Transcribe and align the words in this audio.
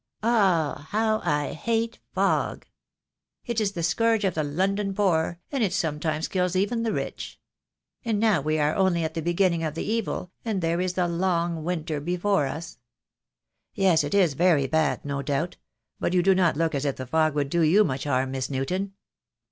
Ah, 0.23 0.87
how 0.89 1.19
I 1.23 1.53
hate 1.53 1.99
fog. 2.15 2.65
It 3.45 3.61
is 3.61 3.73
the 3.73 3.83
scourge 3.83 4.23
of 4.25 4.33
the 4.33 4.43
London 4.43 4.95
poor, 4.95 5.37
and 5.51 5.63
it 5.63 5.71
THE 5.73 5.77
DAY 5.83 5.87
WILL 5.89 5.93
COME. 5.93 5.99
253 5.99 6.01
sometimes 6.01 6.27
kills 6.27 6.55
even 6.55 6.81
the 6.81 6.91
rich. 6.91 7.39
And 8.03 8.19
now 8.19 8.41
we 8.41 8.57
are 8.57 8.73
only 8.73 9.03
at 9.03 9.13
the 9.13 9.21
beginning 9.21 9.63
of 9.63 9.75
the 9.75 9.83
evil, 9.83 10.31
and 10.43 10.59
there 10.63 10.81
is 10.81 10.93
the 10.93 11.07
long 11.07 11.63
winter 11.63 11.99
before 12.01 12.47
us." 12.47 12.79
"Yes, 13.75 14.03
it 14.03 14.15
is 14.15 14.33
very 14.33 14.65
bad, 14.65 15.05
no 15.05 15.21
doubt; 15.21 15.57
but 15.99 16.13
you 16.15 16.23
do 16.23 16.33
not 16.33 16.57
look 16.57 16.73
as 16.73 16.83
if 16.85 16.95
the 16.95 17.05
fog 17.05 17.33
could 17.33 17.51
do 17.51 17.61
you 17.61 17.83
much 17.83 18.05
harm, 18.05 18.31
Miss 18.31 18.49
Newton." 18.49 18.93